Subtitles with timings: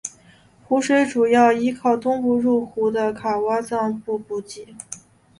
[0.65, 4.75] 湖水主要依靠东部入湖的卡挖臧布补给。